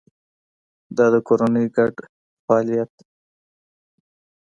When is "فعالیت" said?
2.45-2.89